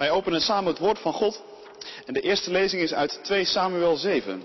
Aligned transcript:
Wij 0.00 0.10
openen 0.10 0.40
samen 0.40 0.70
het 0.72 0.78
woord 0.78 0.98
van 0.98 1.12
God 1.12 1.42
en 2.06 2.14
de 2.14 2.20
eerste 2.20 2.50
lezing 2.50 2.82
is 2.82 2.92
uit 2.92 3.20
2 3.22 3.44
Samuel 3.44 3.96
7. 3.96 4.42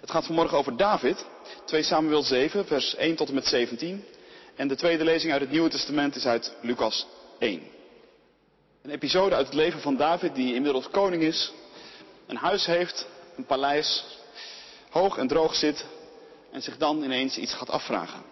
Het 0.00 0.10
gaat 0.10 0.26
vanmorgen 0.26 0.58
over 0.58 0.76
David, 0.76 1.26
2 1.64 1.82
Samuel 1.82 2.22
7, 2.22 2.66
vers 2.66 2.94
1 2.94 3.16
tot 3.16 3.28
en 3.28 3.34
met 3.34 3.46
17. 3.46 4.04
En 4.56 4.68
de 4.68 4.76
tweede 4.76 5.04
lezing 5.04 5.32
uit 5.32 5.40
het 5.40 5.50
Nieuwe 5.50 5.68
Testament 5.68 6.16
is 6.16 6.26
uit 6.26 6.52
Lucas 6.60 7.06
1. 7.38 7.62
Een 8.82 8.90
episode 8.90 9.34
uit 9.34 9.46
het 9.46 9.54
leven 9.54 9.80
van 9.80 9.96
David 9.96 10.34
die 10.34 10.54
inmiddels 10.54 10.90
koning 10.90 11.22
is, 11.22 11.52
een 12.26 12.36
huis 12.36 12.66
heeft, 12.66 13.06
een 13.36 13.46
paleis, 13.46 14.04
hoog 14.90 15.16
en 15.16 15.28
droog 15.28 15.54
zit 15.54 15.86
en 16.52 16.62
zich 16.62 16.76
dan 16.76 17.02
ineens 17.02 17.36
iets 17.36 17.54
gaat 17.54 17.70
afvragen. 17.70 18.22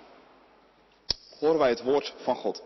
Horen 1.39 1.59
wij 1.59 1.69
het 1.69 1.83
woord 1.83 2.15
van 2.23 2.37
God. 2.37 2.63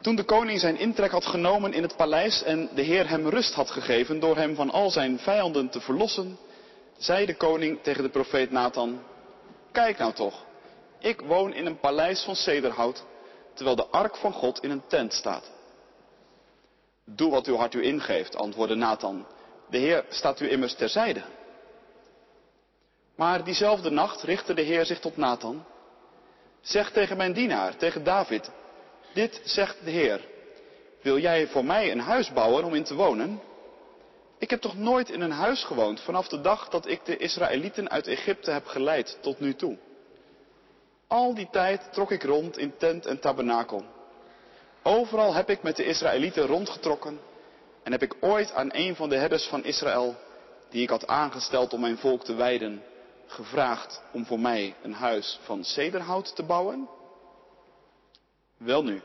Toen 0.00 0.16
de 0.16 0.24
koning 0.24 0.60
zijn 0.60 0.78
intrek 0.78 1.10
had 1.10 1.26
genomen 1.26 1.72
in 1.72 1.82
het 1.82 1.96
paleis 1.96 2.42
en 2.42 2.68
de 2.74 2.82
Heer 2.82 3.08
hem 3.08 3.28
rust 3.28 3.54
had 3.54 3.70
gegeven 3.70 4.20
door 4.20 4.36
hem 4.36 4.54
van 4.54 4.70
al 4.70 4.90
zijn 4.90 5.18
vijanden 5.18 5.68
te 5.68 5.80
verlossen, 5.80 6.38
zei 6.98 7.26
de 7.26 7.36
koning 7.36 7.82
tegen 7.82 8.02
de 8.02 8.08
profeet 8.08 8.50
Nathan, 8.50 9.02
kijk 9.72 9.98
nou 9.98 10.12
toch, 10.12 10.44
ik 10.98 11.20
woon 11.20 11.54
in 11.54 11.66
een 11.66 11.80
paleis 11.80 12.22
van 12.22 12.34
cederhout, 12.34 13.04
terwijl 13.54 13.76
de 13.76 13.86
ark 13.86 14.16
van 14.16 14.32
God 14.32 14.62
in 14.62 14.70
een 14.70 14.86
tent 14.86 15.12
staat. 15.12 15.50
Doe 17.04 17.30
wat 17.30 17.46
uw 17.46 17.56
hart 17.56 17.74
u 17.74 17.82
ingeeft, 17.84 18.36
antwoordde 18.36 18.74
Nathan. 18.74 19.26
De 19.70 19.78
Heer 19.78 20.04
staat 20.08 20.40
u 20.40 20.50
immers 20.50 20.74
terzijde. 20.74 21.22
Maar 23.16 23.44
diezelfde 23.44 23.90
nacht 23.90 24.22
richtte 24.22 24.54
de 24.54 24.62
Heer 24.62 24.86
zich 24.86 25.00
tot 25.00 25.16
Nathan. 25.16 25.64
Zeg 26.60 26.90
tegen 26.90 27.16
mijn 27.16 27.32
dienaar, 27.32 27.76
tegen 27.76 28.04
David, 28.04 28.50
dit 29.16 29.40
zegt 29.44 29.76
de 29.84 29.90
Heer. 29.90 30.20
Wil 31.02 31.18
jij 31.18 31.46
voor 31.46 31.64
mij 31.64 31.92
een 31.92 32.00
huis 32.00 32.32
bouwen 32.32 32.64
om 32.64 32.74
in 32.74 32.84
te 32.84 32.94
wonen? 32.94 33.40
Ik 34.38 34.50
heb 34.50 34.60
toch 34.60 34.76
nooit 34.76 35.10
in 35.10 35.20
een 35.20 35.30
huis 35.30 35.64
gewoond 35.64 36.00
vanaf 36.00 36.28
de 36.28 36.40
dag 36.40 36.68
dat 36.68 36.88
ik 36.88 37.04
de 37.04 37.16
Israëlieten 37.16 37.90
uit 37.90 38.06
Egypte 38.06 38.50
heb 38.50 38.66
geleid 38.66 39.18
tot 39.20 39.40
nu 39.40 39.54
toe. 39.54 39.78
Al 41.06 41.34
die 41.34 41.48
tijd 41.50 41.92
trok 41.92 42.10
ik 42.10 42.22
rond 42.22 42.58
in 42.58 42.76
tent 42.76 43.06
en 43.06 43.20
tabernakel. 43.20 43.84
Overal 44.82 45.34
heb 45.34 45.50
ik 45.50 45.62
met 45.62 45.76
de 45.76 45.84
Israëlieten 45.84 46.46
rondgetrokken 46.46 47.20
en 47.82 47.92
heb 47.92 48.02
ik 48.02 48.16
ooit 48.20 48.52
aan 48.52 48.68
een 48.72 48.96
van 48.96 49.08
de 49.08 49.16
herders 49.16 49.46
van 49.46 49.64
Israël, 49.64 50.16
die 50.70 50.82
ik 50.82 50.90
had 50.90 51.06
aangesteld 51.06 51.72
om 51.72 51.80
mijn 51.80 51.98
volk 51.98 52.24
te 52.24 52.34
wijden, 52.34 52.82
gevraagd 53.26 54.02
om 54.12 54.26
voor 54.26 54.40
mij 54.40 54.74
een 54.82 54.94
huis 54.94 55.38
van 55.42 55.64
cederhout 55.64 56.36
te 56.36 56.42
bouwen? 56.42 56.88
Welnu, 58.56 59.02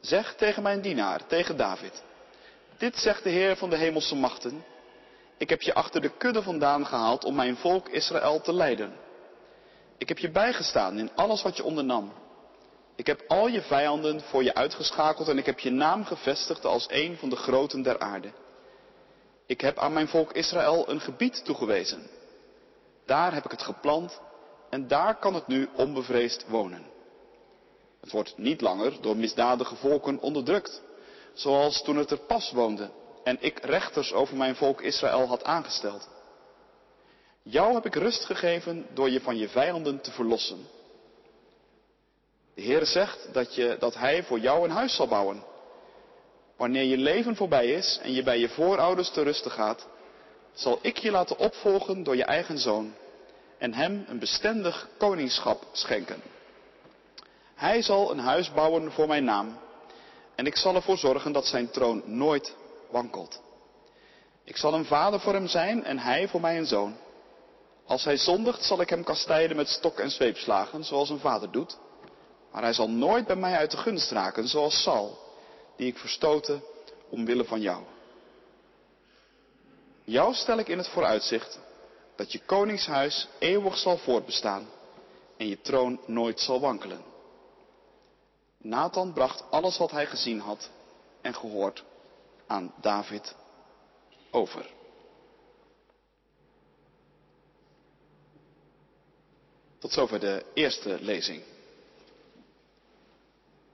zeg 0.00 0.34
tegen 0.34 0.62
mijn 0.62 0.80
dienaar, 0.80 1.26
tegen 1.26 1.56
David, 1.56 2.02
dit 2.78 2.96
zegt 2.96 3.22
de 3.22 3.30
Heer 3.30 3.56
van 3.56 3.70
de 3.70 3.76
hemelse 3.76 4.14
machten, 4.14 4.64
ik 5.38 5.48
heb 5.48 5.62
je 5.62 5.74
achter 5.74 6.00
de 6.00 6.16
kudde 6.16 6.42
vandaan 6.42 6.86
gehaald 6.86 7.24
om 7.24 7.34
mijn 7.34 7.56
volk 7.56 7.88
Israël 7.88 8.40
te 8.40 8.52
leiden. 8.52 8.92
Ik 9.98 10.08
heb 10.08 10.18
je 10.18 10.30
bijgestaan 10.30 10.98
in 10.98 11.10
alles 11.14 11.42
wat 11.42 11.56
je 11.56 11.64
ondernam. 11.64 12.12
Ik 12.96 13.06
heb 13.06 13.24
al 13.28 13.48
je 13.48 13.62
vijanden 13.62 14.20
voor 14.20 14.42
je 14.42 14.54
uitgeschakeld 14.54 15.28
en 15.28 15.38
ik 15.38 15.46
heb 15.46 15.58
je 15.58 15.70
naam 15.70 16.04
gevestigd 16.04 16.64
als 16.64 16.86
een 16.90 17.16
van 17.16 17.28
de 17.28 17.36
groten 17.36 17.82
der 17.82 17.98
aarde. 17.98 18.32
Ik 19.46 19.60
heb 19.60 19.78
aan 19.78 19.92
mijn 19.92 20.08
volk 20.08 20.32
Israël 20.32 20.88
een 20.88 21.00
gebied 21.00 21.44
toegewezen. 21.44 22.06
Daar 23.06 23.34
heb 23.34 23.44
ik 23.44 23.50
het 23.50 23.62
geplant 23.62 24.20
en 24.70 24.88
daar 24.88 25.16
kan 25.16 25.34
het 25.34 25.46
nu 25.46 25.68
onbevreesd 25.76 26.44
wonen. 26.48 26.93
Het 28.04 28.12
wordt 28.12 28.38
niet 28.38 28.60
langer 28.60 28.92
door 29.00 29.16
misdadige 29.16 29.76
volken 29.76 30.20
onderdrukt, 30.20 30.82
zoals 31.32 31.82
toen 31.82 31.96
het 31.96 32.10
er 32.10 32.18
pas 32.18 32.52
woonde 32.52 32.90
en 33.22 33.36
ik 33.40 33.58
rechters 33.58 34.12
over 34.12 34.36
mijn 34.36 34.56
volk 34.56 34.80
Israël 34.80 35.26
had 35.26 35.44
aangesteld. 35.44 36.08
Jou 37.42 37.74
heb 37.74 37.86
ik 37.86 37.94
rust 37.94 38.24
gegeven 38.24 38.86
door 38.94 39.10
je 39.10 39.20
van 39.20 39.36
je 39.36 39.48
vijanden 39.48 40.00
te 40.00 40.10
verlossen. 40.10 40.66
De 42.54 42.62
Heer 42.62 42.86
zegt 42.86 43.28
dat, 43.32 43.54
je, 43.54 43.76
dat 43.78 43.94
Hij 43.94 44.22
voor 44.22 44.38
jou 44.38 44.64
een 44.64 44.74
huis 44.74 44.94
zal 44.94 45.08
bouwen. 45.08 45.42
Wanneer 46.56 46.84
je 46.84 46.96
leven 46.96 47.36
voorbij 47.36 47.66
is 47.66 47.98
en 48.02 48.12
je 48.12 48.22
bij 48.22 48.38
je 48.38 48.48
voorouders 48.48 49.10
te 49.10 49.22
rusten 49.22 49.50
gaat, 49.50 49.86
zal 50.52 50.78
ik 50.82 50.98
je 50.98 51.10
laten 51.10 51.38
opvolgen 51.38 52.02
door 52.02 52.16
je 52.16 52.24
eigen 52.24 52.58
zoon 52.58 52.94
en 53.58 53.74
hem 53.74 54.04
een 54.08 54.18
bestendig 54.18 54.88
koningschap 54.98 55.64
schenken. 55.72 56.33
Hij 57.54 57.82
zal 57.82 58.10
een 58.10 58.18
huis 58.18 58.52
bouwen 58.52 58.92
voor 58.92 59.06
mijn 59.06 59.24
naam 59.24 59.58
en 60.34 60.46
ik 60.46 60.56
zal 60.56 60.74
ervoor 60.74 60.98
zorgen 60.98 61.32
dat 61.32 61.46
zijn 61.46 61.70
troon 61.70 62.02
nooit 62.06 62.54
wankelt. 62.90 63.40
Ik 64.44 64.56
zal 64.56 64.74
een 64.74 64.84
vader 64.84 65.20
voor 65.20 65.32
hem 65.32 65.46
zijn 65.46 65.84
en 65.84 65.98
hij 65.98 66.28
voor 66.28 66.40
mij 66.40 66.58
een 66.58 66.66
zoon. 66.66 66.96
Als 67.86 68.04
hij 68.04 68.16
zondigt, 68.16 68.64
zal 68.64 68.80
ik 68.80 68.90
hem 68.90 69.04
kastijden 69.04 69.56
met 69.56 69.68
stok 69.68 69.98
en 69.98 70.10
zweepslagen, 70.10 70.84
zoals 70.84 71.10
een 71.10 71.18
vader 71.18 71.50
doet. 71.50 71.78
Maar 72.52 72.62
hij 72.62 72.72
zal 72.72 72.90
nooit 72.90 73.26
bij 73.26 73.36
mij 73.36 73.56
uit 73.56 73.70
de 73.70 73.76
gunst 73.76 74.10
raken, 74.10 74.48
zoals 74.48 74.82
Sal, 74.82 75.18
die 75.76 75.86
ik 75.86 75.98
verstoten 75.98 76.62
omwille 77.08 77.44
van 77.44 77.60
jou. 77.60 77.82
Jou 80.04 80.34
stel 80.34 80.58
ik 80.58 80.68
in 80.68 80.78
het 80.78 80.88
vooruitzicht 80.88 81.58
dat 82.16 82.32
je 82.32 82.40
koningshuis 82.46 83.28
eeuwig 83.38 83.76
zal 83.76 83.96
voortbestaan 83.96 84.68
en 85.36 85.48
je 85.48 85.60
troon 85.60 86.00
nooit 86.06 86.40
zal 86.40 86.60
wankelen. 86.60 87.13
Nathan 88.64 89.12
bracht 89.12 89.44
alles 89.50 89.78
wat 89.78 89.90
hij 89.90 90.06
gezien 90.06 90.40
had 90.40 90.70
en 91.20 91.34
gehoord 91.34 91.84
aan 92.46 92.74
David 92.80 93.34
over. 94.30 94.66
Tot 99.78 99.92
zover 99.92 100.20
de 100.20 100.44
eerste 100.54 100.98
lezing. 101.00 101.42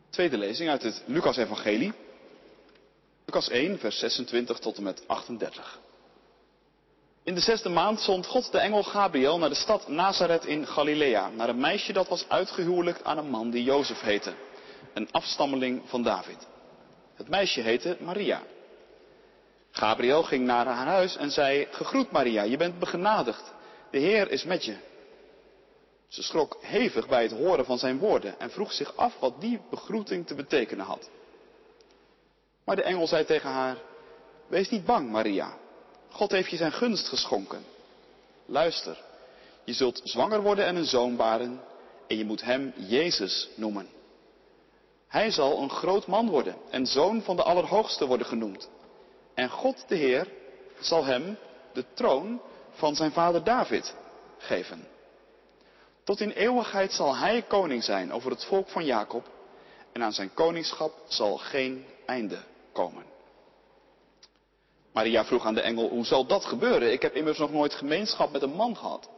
Tweede 0.09 0.39
lezing 0.39 0.71
uit 0.71 0.83
het 0.83 1.03
Lucas-evangelie. 1.07 1.93
Lucas 3.25 3.49
1, 3.49 3.79
vers 3.79 3.99
26 3.99 4.59
tot 4.59 4.77
en 4.77 4.83
met 4.83 5.03
38. 5.07 5.79
In 7.23 7.35
de 7.35 7.41
zesde 7.41 7.69
maand 7.69 8.01
zond 8.01 8.27
God 8.27 8.53
de 8.53 8.59
engel 8.59 8.83
Gabriel 8.83 9.39
naar 9.39 9.49
de 9.49 9.55
stad 9.55 9.89
Nazareth 9.89 10.45
in 10.45 10.67
Galilea, 10.67 11.29
naar 11.29 11.49
een 11.49 11.61
meisje 11.61 11.93
dat 11.93 12.09
was 12.09 12.29
uitgehuwelijkt 12.29 13.05
aan 13.05 13.19
een 13.19 13.31
man 13.31 13.51
die 13.51 13.63
Jozef 13.63 14.01
heette, 14.01 14.35
een 14.95 15.13
afstammeling 15.13 15.83
van 15.85 16.03
David. 16.03 16.47
Het 17.15 17.29
meisje 17.29 17.61
heette 17.61 17.97
Maria. 18.01 18.43
Gabriel 19.71 20.23
ging 20.23 20.47
naar 20.47 20.67
haar 20.67 20.87
huis 20.87 21.17
en 21.17 21.31
zei, 21.31 21.67
gegroet 21.71 22.11
Maria, 22.11 22.43
je 22.43 22.57
bent 22.57 22.79
begenadigd, 22.79 23.53
de 23.91 23.99
Heer 23.99 24.31
is 24.31 24.45
met 24.45 24.65
je. 24.65 24.77
Ze 26.09 26.23
schrok 26.23 26.57
hevig 26.61 27.09
bij 27.09 27.23
het 27.23 27.33
horen 27.33 27.65
van 27.65 27.79
zijn 27.79 27.99
woorden 27.99 28.41
en 28.41 28.51
vroeg 28.51 28.73
zich 28.73 28.97
af 28.97 29.19
wat 29.19 29.41
die 29.41 29.61
begroeting 29.71 30.27
te 30.27 30.35
betekenen 30.35 30.85
had. 30.85 31.11
Maar 32.65 32.77
de 32.77 32.83
engel 32.83 33.07
zei 33.07 33.25
tegen 33.25 33.51
haar, 33.51 33.77
wees 34.47 34.71
niet 34.71 34.85
bang 34.85 35.11
Maria, 35.11 35.57
God 36.09 36.31
heeft 36.31 36.51
je 36.51 36.57
zijn 36.57 36.73
gunst 36.73 37.09
geschonken. 37.09 37.65
Luister, 38.47 38.99
je 39.65 39.73
zult 39.73 40.01
zwanger 40.05 40.43
worden 40.43 40.65
en 40.65 40.77
een 40.77 40.85
zoon 40.85 41.17
baren 41.17 41.61
en 42.07 42.17
je 42.17 42.25
moet 42.25 42.43
hem 42.43 42.73
Jezus 42.77 43.49
noemen. 43.55 43.89
Hij 45.11 45.31
zal 45.31 45.63
een 45.63 45.71
groot 45.71 46.07
man 46.07 46.29
worden 46.29 46.57
en 46.71 46.87
zoon 46.87 47.23
van 47.23 47.37
de 47.37 47.43
Allerhoogste 47.43 48.07
worden 48.07 48.27
genoemd. 48.27 48.69
En 49.35 49.49
God 49.49 49.85
de 49.89 49.97
Heer 49.97 50.29
zal 50.81 51.05
hem 51.05 51.39
de 51.73 51.85
troon 51.95 52.41
van 52.71 52.95
zijn 52.97 53.13
vader 53.13 53.45
David 53.45 53.95
geven. 54.39 54.89
Tot 56.05 56.21
in 56.21 56.31
eeuwigheid 56.31 56.93
zal 56.93 57.17
hij 57.17 57.43
koning 57.43 57.85
zijn 57.85 58.13
over 58.13 58.31
het 58.31 58.45
volk 58.45 58.69
van 58.69 58.85
Jacob 58.85 59.29
en 59.93 60.03
aan 60.03 60.13
zijn 60.13 60.35
koningschap 60.35 60.93
zal 61.09 61.37
geen 61.37 61.85
einde 62.07 62.39
komen. 62.73 63.05
Maria 64.93 65.25
vroeg 65.25 65.47
aan 65.47 65.55
de 65.55 65.61
engel, 65.61 65.89
hoe 65.89 66.05
zal 66.05 66.27
dat 66.27 66.45
gebeuren? 66.45 66.93
Ik 66.93 67.03
heb 67.03 67.15
immers 67.15 67.39
nog 67.39 67.53
nooit 67.53 67.75
gemeenschap 67.75 68.33
met 68.33 68.43
een 68.43 68.55
man 68.55 68.77
gehad. 68.77 69.09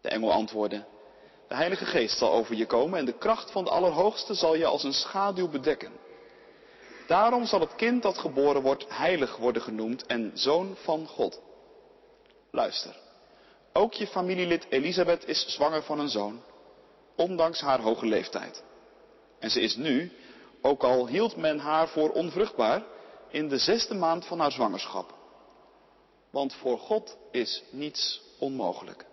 De 0.00 0.08
engel 0.08 0.32
antwoordde, 0.32 0.84
de 1.48 1.54
Heilige 1.54 1.84
Geest 1.84 2.18
zal 2.18 2.32
over 2.32 2.54
je 2.54 2.66
komen 2.66 2.98
en 2.98 3.04
de 3.04 3.18
kracht 3.18 3.50
van 3.50 3.64
de 3.64 3.70
Allerhoogste 3.70 4.34
zal 4.34 4.54
je 4.54 4.66
als 4.66 4.84
een 4.84 4.92
schaduw 4.92 5.48
bedekken. 5.48 5.92
Daarom 7.06 7.46
zal 7.46 7.60
het 7.60 7.74
kind 7.74 8.02
dat 8.02 8.18
geboren 8.18 8.62
wordt 8.62 8.86
heilig 8.88 9.36
worden 9.36 9.62
genoemd 9.62 10.06
en 10.06 10.30
zoon 10.34 10.76
van 10.82 11.06
God. 11.06 11.40
Luister, 12.50 12.96
ook 13.72 13.92
je 13.92 14.06
familielid 14.06 14.66
Elisabeth 14.68 15.28
is 15.28 15.46
zwanger 15.46 15.82
van 15.82 15.98
een 15.98 16.08
zoon, 16.08 16.42
ondanks 17.16 17.60
haar 17.60 17.80
hoge 17.80 18.06
leeftijd. 18.06 18.62
En 19.38 19.50
ze 19.50 19.60
is 19.60 19.76
nu, 19.76 20.12
ook 20.62 20.82
al 20.82 21.06
hield 21.06 21.36
men 21.36 21.58
haar 21.58 21.88
voor 21.88 22.10
onvruchtbaar, 22.10 22.82
in 23.30 23.48
de 23.48 23.58
zesde 23.58 23.94
maand 23.94 24.26
van 24.26 24.40
haar 24.40 24.52
zwangerschap. 24.52 25.14
Want 26.30 26.54
voor 26.54 26.78
God 26.78 27.16
is 27.30 27.62
niets 27.70 28.22
onmogelijk. 28.38 29.06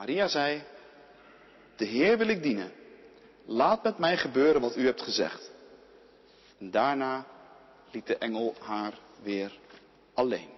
Maria 0.00 0.28
zei, 0.28 0.62
de 1.76 1.84
Heer 1.84 2.18
wil 2.18 2.28
ik 2.28 2.42
dienen. 2.42 2.72
Laat 3.44 3.82
met 3.82 3.98
mij 3.98 4.16
gebeuren 4.16 4.60
wat 4.60 4.76
u 4.76 4.84
hebt 4.84 5.02
gezegd. 5.02 5.50
En 6.58 6.70
daarna 6.70 7.26
liet 7.90 8.06
de 8.06 8.16
engel 8.16 8.54
haar 8.60 8.92
weer 9.22 9.58
alleen. 10.14 10.48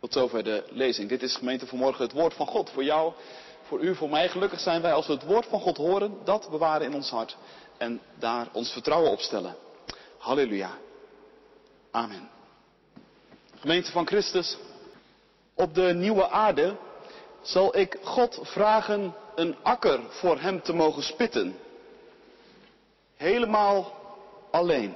Tot 0.00 0.12
zover 0.12 0.44
de 0.44 0.64
lezing. 0.70 1.08
Dit 1.08 1.22
is 1.22 1.36
gemeente 1.36 1.66
vanmorgen 1.66 2.04
het 2.04 2.12
woord 2.12 2.34
van 2.34 2.46
God. 2.46 2.70
Voor 2.70 2.84
jou, 2.84 3.12
voor 3.62 3.80
u, 3.80 3.94
voor 3.94 4.10
mij. 4.10 4.28
Gelukkig 4.28 4.60
zijn 4.60 4.82
wij 4.82 4.92
als 4.92 5.06
we 5.06 5.12
het 5.12 5.24
woord 5.24 5.46
van 5.46 5.60
God 5.60 5.76
horen, 5.76 6.18
dat 6.24 6.50
bewaren 6.50 6.86
in 6.86 6.94
ons 6.94 7.10
hart. 7.10 7.36
En 7.78 8.00
daar 8.18 8.48
ons 8.52 8.72
vertrouwen 8.72 9.10
op 9.10 9.20
stellen. 9.20 9.56
Halleluja. 10.18 10.78
Amen. 11.90 12.30
Gemeente 13.60 13.90
van 13.90 14.06
Christus. 14.06 14.56
Op 15.54 15.74
de 15.74 15.94
nieuwe 15.94 16.28
aarde 16.28 16.76
zal 17.42 17.76
ik 17.76 17.98
God 18.02 18.38
vragen 18.42 19.14
een 19.34 19.56
akker 19.62 20.00
voor 20.08 20.40
hem 20.40 20.62
te 20.62 20.72
mogen 20.72 21.02
spitten. 21.02 21.56
Helemaal 23.16 23.94
alleen. 24.50 24.94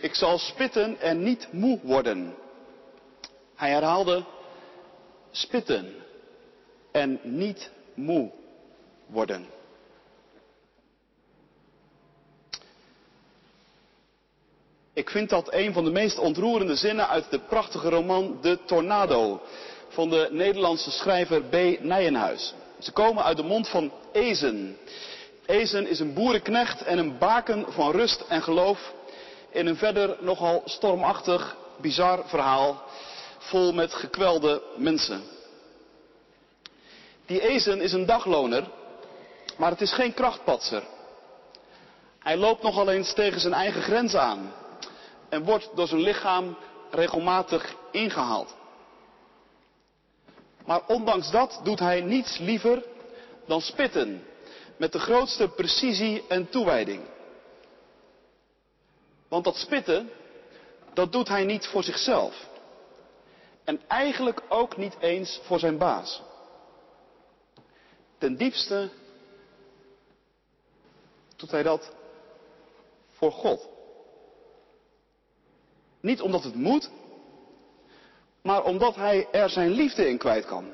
Ik 0.00 0.14
zal 0.14 0.38
spitten 0.38 1.00
en 1.00 1.22
niet 1.22 1.48
moe 1.52 1.80
worden. 1.82 2.34
Hij 3.54 3.70
herhaalde 3.70 4.24
spitten 5.30 5.94
en 6.92 7.20
niet 7.22 7.70
moe 7.94 8.30
worden. 9.06 9.46
Ik 14.92 15.10
vind 15.10 15.30
dat 15.30 15.52
een 15.52 15.72
van 15.72 15.84
de 15.84 15.90
meest 15.90 16.18
ontroerende 16.18 16.76
zinnen 16.76 17.08
uit 17.08 17.30
de 17.30 17.38
prachtige 17.38 17.88
roman 17.88 18.38
De 18.40 18.58
Tornado 18.64 19.40
van 19.94 20.08
de 20.08 20.28
Nederlandse 20.30 20.90
schrijver 20.90 21.42
B. 21.42 21.80
Nijenhuis. 21.80 22.54
Ze 22.78 22.92
komen 22.92 23.24
uit 23.24 23.36
de 23.36 23.42
mond 23.42 23.68
van 23.68 23.92
Ezen. 24.12 24.78
Ezen 25.46 25.86
is 25.86 26.00
een 26.00 26.14
boerenknecht 26.14 26.82
en 26.82 26.98
een 26.98 27.18
baken 27.18 27.66
van 27.68 27.90
rust 27.90 28.20
en 28.28 28.42
geloof 28.42 28.92
in 29.50 29.66
een 29.66 29.76
verder 29.76 30.16
nogal 30.20 30.62
stormachtig, 30.64 31.56
bizar 31.80 32.22
verhaal 32.26 32.82
vol 33.38 33.72
met 33.72 33.94
gekwelde 33.94 34.62
mensen. 34.76 35.22
Die 37.26 37.40
Ezen 37.48 37.80
is 37.80 37.92
een 37.92 38.06
dagloner, 38.06 38.64
maar 39.56 39.70
het 39.70 39.80
is 39.80 39.92
geen 39.92 40.14
krachtpatser. 40.14 40.82
Hij 42.18 42.36
loopt 42.36 42.62
nogal 42.62 42.88
eens 42.88 43.12
tegen 43.12 43.40
zijn 43.40 43.54
eigen 43.54 43.82
grens 43.82 44.14
aan 44.14 44.52
en 45.28 45.44
wordt 45.44 45.70
door 45.74 45.86
zijn 45.86 46.00
lichaam 46.00 46.56
regelmatig 46.90 47.74
ingehaald. 47.90 48.54
Maar 50.64 50.86
ondanks 50.86 51.30
dat 51.30 51.60
doet 51.62 51.78
hij 51.78 52.00
niets 52.00 52.38
liever 52.38 52.84
dan 53.46 53.60
spitten 53.60 54.24
met 54.76 54.92
de 54.92 54.98
grootste 54.98 55.48
precisie 55.48 56.24
en 56.28 56.48
toewijding. 56.48 57.02
Want 59.28 59.44
dat 59.44 59.56
spitten, 59.56 60.10
dat 60.92 61.12
doet 61.12 61.28
hij 61.28 61.44
niet 61.44 61.66
voor 61.66 61.82
zichzelf. 61.82 62.48
En 63.64 63.80
eigenlijk 63.88 64.42
ook 64.48 64.76
niet 64.76 64.96
eens 65.00 65.40
voor 65.42 65.58
zijn 65.58 65.78
baas. 65.78 66.22
Ten 68.18 68.36
diepste 68.36 68.90
doet 71.36 71.50
hij 71.50 71.62
dat 71.62 71.92
voor 73.10 73.32
God. 73.32 73.68
Niet 76.00 76.20
omdat 76.20 76.44
het 76.44 76.54
moet, 76.54 76.90
maar 78.44 78.64
omdat 78.64 78.94
hij 78.94 79.28
er 79.30 79.50
zijn 79.50 79.70
liefde 79.70 80.08
in 80.08 80.18
kwijt 80.18 80.44
kan. 80.44 80.72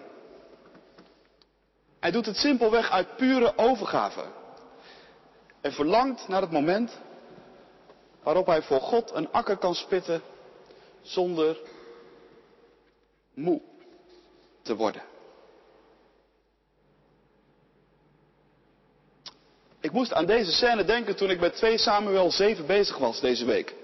Hij 2.00 2.10
doet 2.10 2.26
het 2.26 2.36
simpelweg 2.36 2.90
uit 2.90 3.16
pure 3.16 3.58
overgave. 3.58 4.24
En 5.60 5.72
verlangt 5.72 6.28
naar 6.28 6.40
het 6.40 6.50
moment 6.50 6.98
waarop 8.22 8.46
hij 8.46 8.62
voor 8.62 8.80
God 8.80 9.10
een 9.14 9.32
akker 9.32 9.56
kan 9.56 9.74
spitten 9.74 10.22
zonder 11.02 11.58
moe 13.34 13.60
te 14.62 14.76
worden. 14.76 15.02
Ik 19.80 19.92
moest 19.92 20.12
aan 20.12 20.26
deze 20.26 20.52
scène 20.52 20.84
denken 20.84 21.16
toen 21.16 21.30
ik 21.30 21.40
met 21.40 21.56
2 21.56 21.78
Samuel 21.78 22.30
7 22.30 22.66
bezig 22.66 22.98
was 22.98 23.20
deze 23.20 23.44
week. 23.44 23.74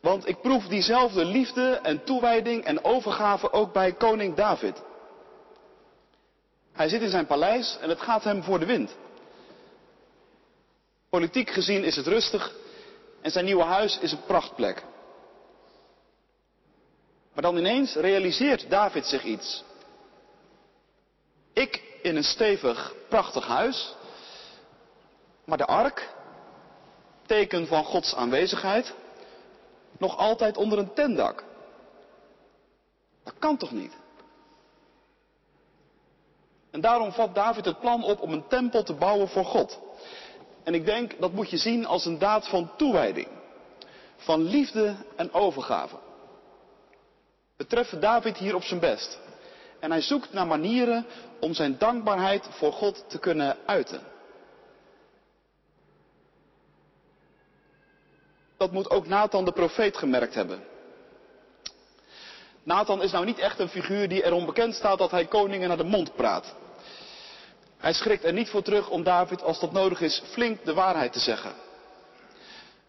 Want 0.00 0.28
ik 0.28 0.40
proef 0.40 0.66
diezelfde 0.66 1.24
liefde 1.24 1.80
en 1.82 2.04
toewijding 2.04 2.64
en 2.64 2.84
overgave 2.84 3.52
ook 3.52 3.72
bij 3.72 3.92
koning 3.92 4.34
David. 4.34 4.82
Hij 6.72 6.88
zit 6.88 7.02
in 7.02 7.10
zijn 7.10 7.26
paleis 7.26 7.78
en 7.80 7.88
het 7.88 8.00
gaat 8.00 8.24
hem 8.24 8.42
voor 8.42 8.58
de 8.58 8.66
wind. 8.66 8.96
Politiek 11.08 11.50
gezien 11.50 11.84
is 11.84 11.96
het 11.96 12.06
rustig 12.06 12.54
en 13.20 13.30
zijn 13.30 13.44
nieuwe 13.44 13.62
huis 13.62 13.98
is 13.98 14.12
een 14.12 14.24
prachtplek. 14.26 14.82
Maar 17.32 17.42
dan 17.42 17.56
ineens 17.56 17.94
realiseert 17.94 18.70
David 18.70 19.06
zich 19.06 19.24
iets. 19.24 19.64
Ik 21.52 21.82
in 22.02 22.16
een 22.16 22.24
stevig, 22.24 22.94
prachtig 23.08 23.46
huis, 23.46 23.94
maar 25.44 25.58
de 25.58 25.66
ark, 25.66 26.08
teken 27.26 27.66
van 27.66 27.84
Gods 27.84 28.14
aanwezigheid, 28.14 28.94
nog 30.00 30.16
altijd 30.16 30.56
onder 30.56 30.78
een 30.78 30.92
tentdak. 30.92 31.44
Dat 33.24 33.34
kan 33.38 33.56
toch 33.56 33.70
niet? 33.70 33.92
En 36.70 36.80
daarom 36.80 37.12
vat 37.12 37.34
David 37.34 37.64
het 37.64 37.80
plan 37.80 38.04
op 38.04 38.20
om 38.20 38.32
een 38.32 38.46
tempel 38.48 38.82
te 38.82 38.94
bouwen 38.94 39.28
voor 39.28 39.44
God. 39.44 39.78
En 40.62 40.74
ik 40.74 40.84
denk 40.84 41.20
dat 41.20 41.32
moet 41.32 41.50
je 41.50 41.56
zien 41.56 41.86
als 41.86 42.04
een 42.04 42.18
daad 42.18 42.48
van 42.48 42.70
toewijding, 42.76 43.28
van 44.16 44.42
liefde 44.42 44.96
en 45.16 45.32
overgave. 45.32 45.96
We 47.56 47.66
treffen 47.66 48.00
David 48.00 48.36
hier 48.36 48.54
op 48.54 48.62
zijn 48.62 48.80
best. 48.80 49.18
En 49.80 49.90
hij 49.90 50.00
zoekt 50.00 50.32
naar 50.32 50.46
manieren 50.46 51.06
om 51.40 51.54
zijn 51.54 51.78
dankbaarheid 51.78 52.46
voor 52.50 52.72
God 52.72 53.04
te 53.08 53.18
kunnen 53.18 53.56
uiten. 53.66 54.09
Dat 58.60 58.72
moet 58.72 58.90
ook 58.90 59.06
Nathan 59.06 59.44
de 59.44 59.52
profeet 59.52 59.96
gemerkt 59.96 60.34
hebben. 60.34 60.64
Nathan 62.62 63.02
is 63.02 63.12
nou 63.12 63.24
niet 63.24 63.38
echt 63.38 63.58
een 63.58 63.68
figuur 63.68 64.08
die 64.08 64.24
erom 64.24 64.46
bekend 64.46 64.74
staat 64.74 64.98
dat 64.98 65.10
hij 65.10 65.26
koningen 65.26 65.68
naar 65.68 65.76
de 65.76 65.84
mond 65.84 66.14
praat. 66.14 66.54
Hij 67.76 67.92
schrikt 67.92 68.24
er 68.24 68.32
niet 68.32 68.48
voor 68.48 68.62
terug 68.62 68.88
om 68.88 69.02
David, 69.02 69.42
als 69.42 69.60
dat 69.60 69.72
nodig 69.72 70.00
is, 70.00 70.22
flink 70.30 70.64
de 70.64 70.74
waarheid 70.74 71.12
te 71.12 71.18
zeggen. 71.18 71.52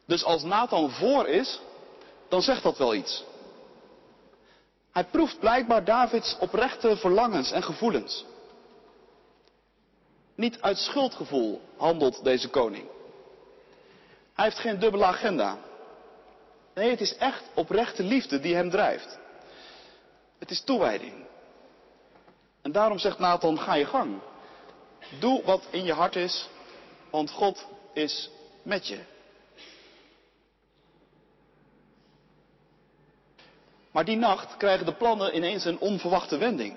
Dus 0.06 0.23
als 0.23 0.44
Nathan 0.44 0.92
voor 0.92 1.28
is, 1.28 1.59
dan 2.30 2.42
zegt 2.42 2.63
dat 2.63 2.78
wel 2.78 2.95
iets. 2.95 3.23
Hij 4.92 5.06
proeft 5.06 5.40
blijkbaar 5.40 5.83
Davids 5.83 6.37
oprechte 6.40 6.97
verlangens 6.97 7.51
en 7.51 7.63
gevoelens. 7.63 8.25
Niet 10.35 10.61
uit 10.61 10.78
schuldgevoel 10.78 11.61
handelt 11.78 12.23
deze 12.23 12.49
koning. 12.49 12.85
Hij 14.33 14.45
heeft 14.45 14.59
geen 14.59 14.80
dubbele 14.80 15.06
agenda. 15.06 15.57
Nee, 16.73 16.90
het 16.90 17.02
is 17.02 17.16
echt 17.16 17.44
oprechte 17.54 18.04
liefde 18.04 18.40
die 18.40 18.56
hem 18.56 18.69
drijft. 18.69 19.19
Het 20.40 20.52
is 20.52 20.61
toewijding. 20.61 21.14
En 22.61 22.71
daarom 22.71 22.97
zegt 22.97 23.19
Nathan, 23.19 23.59
ga 23.59 23.73
je 23.73 23.85
gang. 23.85 24.19
Doe 25.19 25.44
wat 25.44 25.68
in 25.69 25.83
je 25.83 25.94
hart 25.94 26.16
is, 26.16 26.50
want 27.09 27.31
God 27.31 27.68
is 27.94 28.30
met 28.64 28.88
je. 28.88 29.00
Maar 33.92 34.06
die 34.06 34.18
nacht 34.18 34.57
krijgen 34.57 34.85
de 34.85 34.94
plannen 34.94 35.35
ineens 35.35 35.66
een 35.66 35.80
onverwachte 35.80 36.38
wending. 36.38 36.76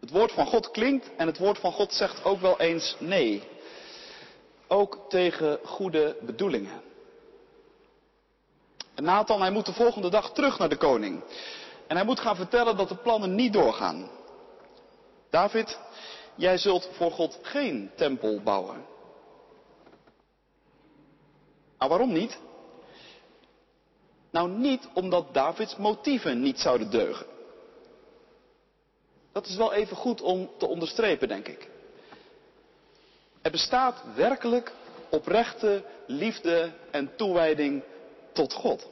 Het 0.00 0.10
woord 0.10 0.32
van 0.32 0.46
God 0.46 0.70
klinkt 0.70 1.10
en 1.16 1.26
het 1.26 1.38
woord 1.38 1.58
van 1.58 1.72
God 1.72 1.92
zegt 1.92 2.24
ook 2.24 2.40
wel 2.40 2.60
eens 2.60 2.96
nee. 2.98 3.42
Ook 4.72 4.98
tegen 5.08 5.58
goede 5.64 6.16
bedoelingen. 6.20 6.82
En 8.94 9.04
Nathan, 9.04 9.40
hij 9.40 9.50
moet 9.50 9.66
de 9.66 9.72
volgende 9.72 10.10
dag 10.10 10.32
terug 10.32 10.58
naar 10.58 10.68
de 10.68 10.76
koning. 10.76 11.22
En 11.86 11.96
hij 11.96 12.04
moet 12.04 12.20
gaan 12.20 12.36
vertellen 12.36 12.76
dat 12.76 12.88
de 12.88 12.96
plannen 12.96 13.34
niet 13.34 13.52
doorgaan. 13.52 14.10
David, 15.30 15.78
jij 16.34 16.58
zult 16.58 16.88
voor 16.92 17.10
God 17.10 17.38
geen 17.42 17.90
tempel 17.96 18.40
bouwen. 18.42 18.84
Nou, 21.78 21.90
waarom 21.90 22.12
niet? 22.12 22.38
Nou, 24.30 24.50
niet 24.50 24.88
omdat 24.94 25.34
Davids 25.34 25.76
motieven 25.76 26.40
niet 26.40 26.58
zouden 26.58 26.90
deugen. 26.90 27.26
Dat 29.32 29.46
is 29.46 29.56
wel 29.56 29.72
even 29.72 29.96
goed 29.96 30.20
om 30.20 30.50
te 30.58 30.66
onderstrepen, 30.66 31.28
denk 31.28 31.48
ik. 31.48 31.68
Er 33.42 33.50
bestaat 33.50 34.02
werkelijk 34.14 34.72
oprechte 35.10 35.84
liefde 36.06 36.72
en 36.90 37.16
toewijding 37.16 37.82
tot 38.32 38.52
God. 38.52 38.88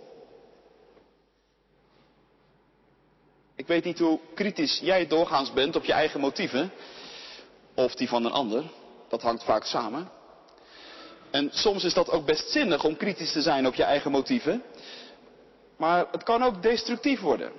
Ik 3.55 3.67
weet 3.67 3.85
niet 3.85 3.99
hoe 3.99 4.19
kritisch 4.35 4.79
jij 4.83 5.07
doorgaans 5.07 5.53
bent 5.53 5.77
op 5.77 5.85
je 5.85 5.93
eigen 5.93 6.21
motieven 6.21 6.71
of 7.75 7.95
die 7.95 8.09
van 8.09 8.25
een 8.25 8.33
ander. 8.33 8.65
Dat 9.09 9.23
hangt 9.23 9.45
vaak 9.45 9.65
samen. 9.65 10.11
En 11.31 11.51
soms 11.53 11.85
is 11.85 11.95
dat 11.95 12.11
ook 12.11 12.27
best 12.27 12.51
zinnig 12.51 12.85
om 12.85 12.97
kritisch 12.97 13.33
te 13.33 13.43
zijn 13.43 13.67
op 13.67 13.75
je 13.75 13.83
eigen 13.83 14.11
motieven. 14.11 14.63
Maar 15.77 16.07
het 16.11 16.23
kan 16.23 16.43
ook 16.43 16.63
destructief 16.63 17.21
worden. 17.21 17.53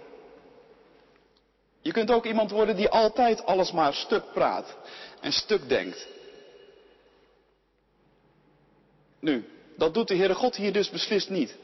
Je 1.82 1.92
kunt 1.92 2.12
ook 2.12 2.26
iemand 2.26 2.52
worden 2.52 2.76
die 2.76 2.90
altijd 2.90 3.46
alles 3.46 3.72
maar 3.72 3.94
stuk 3.94 4.24
praat 4.34 4.76
en 5.22 5.32
stuk 5.32 5.70
denkt. 5.70 6.08
Nu, 9.20 9.50
dat 9.78 9.94
doet 9.94 10.08
de 10.08 10.16
Heere 10.16 10.36
God 10.36 10.56
hier 10.56 10.74
dus 10.74 10.90
beslist 10.90 11.30
niet. 11.30 11.58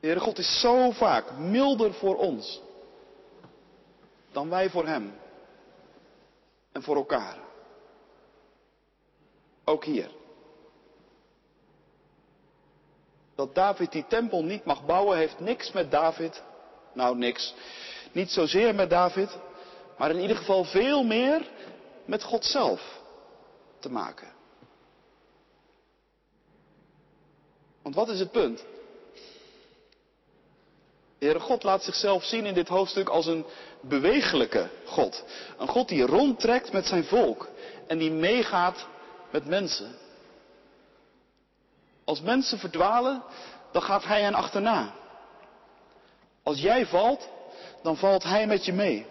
De 0.00 0.06
Heere 0.06 0.20
God 0.20 0.38
is 0.38 0.60
zo 0.60 0.90
vaak 0.90 1.38
milder 1.38 1.94
voor 1.94 2.16
ons 2.16 2.60
dan 4.32 4.48
wij 4.48 4.70
voor 4.70 4.86
Hem 4.86 5.14
en 6.72 6.82
voor 6.82 6.96
elkaar. 6.96 7.36
Ook 9.64 9.84
hier. 9.84 10.10
Dat 13.34 13.54
David 13.54 13.92
die 13.92 14.06
tempel 14.06 14.44
niet 14.44 14.64
mag 14.64 14.86
bouwen 14.86 15.16
heeft 15.16 15.40
niks 15.40 15.72
met 15.72 15.90
David, 15.90 16.42
nou 16.92 17.16
niks, 17.16 17.54
niet 18.12 18.30
zozeer 18.30 18.74
met 18.74 18.90
David, 18.90 19.38
maar 19.98 20.10
in 20.10 20.20
ieder 20.20 20.36
geval 20.36 20.64
veel 20.64 21.04
meer 21.04 21.50
met 22.04 22.22
God 22.22 22.44
zelf 22.44 23.00
te 23.78 23.90
maken. 23.90 24.28
Want 27.82 27.94
wat 27.94 28.08
is 28.08 28.18
het 28.18 28.30
punt? 28.30 28.64
De 31.18 31.28
Heere 31.28 31.40
God 31.40 31.62
laat 31.62 31.82
zichzelf 31.82 32.24
zien 32.24 32.46
in 32.46 32.54
dit 32.54 32.68
hoofdstuk 32.68 33.08
als 33.08 33.26
een 33.26 33.44
bewegelijke 33.80 34.68
God. 34.84 35.24
Een 35.58 35.68
God 35.68 35.88
die 35.88 36.06
rondtrekt 36.06 36.72
met 36.72 36.86
zijn 36.86 37.04
volk 37.04 37.48
en 37.86 37.98
die 37.98 38.10
meegaat 38.10 38.86
met 39.30 39.46
mensen. 39.46 39.94
Als 42.04 42.20
mensen 42.20 42.58
verdwalen, 42.58 43.22
dan 43.72 43.82
gaat 43.82 44.04
Hij 44.04 44.22
hen 44.22 44.34
achterna. 44.34 44.94
Als 46.42 46.60
jij 46.60 46.86
valt, 46.86 47.28
dan 47.82 47.96
valt 47.96 48.22
Hij 48.22 48.46
met 48.46 48.64
je 48.64 48.72
mee. 48.72 49.06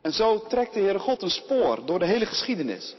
En 0.00 0.12
zo 0.12 0.46
trekt 0.46 0.74
de 0.74 0.80
Heere 0.80 0.98
God 0.98 1.22
een 1.22 1.30
spoor 1.30 1.86
door 1.86 1.98
de 1.98 2.06
hele 2.06 2.26
geschiedenis. 2.26 2.94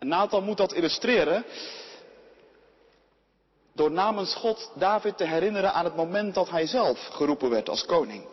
En 0.00 0.08
Nathan 0.08 0.44
moet 0.44 0.56
dat 0.56 0.72
illustreren 0.72 1.44
door 3.72 3.90
namens 3.90 4.34
God 4.34 4.70
David 4.74 5.16
te 5.16 5.24
herinneren 5.24 5.72
aan 5.72 5.84
het 5.84 5.96
moment 5.96 6.34
dat 6.34 6.50
hij 6.50 6.66
zelf 6.66 7.06
geroepen 7.06 7.50
werd 7.50 7.68
als 7.68 7.84
koning. 7.84 8.24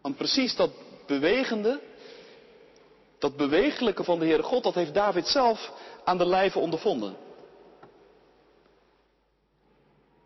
Want 0.00 0.16
precies 0.16 0.56
dat 0.56 0.70
bewegende, 1.06 1.80
dat 3.18 3.36
bewegelijke 3.36 4.04
van 4.04 4.18
de 4.18 4.24
Heere 4.26 4.42
God, 4.42 4.62
dat 4.62 4.74
heeft 4.74 4.94
David 4.94 5.26
zelf 5.26 5.72
aan 6.04 6.18
de 6.18 6.26
lijve 6.26 6.58
ondervonden. 6.58 7.16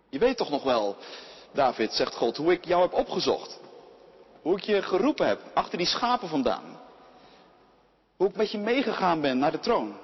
Je 0.09 0.19
weet 0.19 0.37
toch 0.37 0.51
nog 0.51 0.63
wel, 0.63 0.97
David, 1.53 1.93
zegt 1.93 2.15
God, 2.15 2.37
hoe 2.37 2.53
ik 2.53 2.65
jou 2.65 2.83
heb 2.83 2.93
opgezocht. 2.93 3.61
Hoe 4.43 4.57
ik 4.57 4.63
je 4.63 4.83
geroepen 4.83 5.27
heb, 5.27 5.41
achter 5.55 5.79
die 5.79 5.87
schapen 5.87 6.29
vandaan. 6.29 6.76
Hoe 8.17 8.29
ik 8.29 8.37
met 8.37 8.51
je 8.51 8.59
meegegaan 8.59 9.21
ben 9.21 9.39
naar 9.39 9.51
de 9.51 9.59
troon. 9.59 9.97